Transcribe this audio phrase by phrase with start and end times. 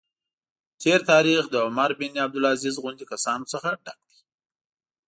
[0.81, 4.15] تېر تاریخ له عمر بن عبدالعزیز غوندې کسانو څخه ډک دی.